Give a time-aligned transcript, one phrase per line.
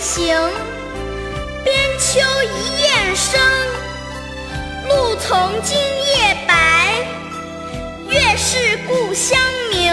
[0.00, 0.36] 行。
[1.64, 2.20] 边秋
[2.54, 3.40] 一雁声
[4.88, 7.04] 露从今夜白。
[8.08, 9.38] 月是故乡
[9.70, 9.85] 明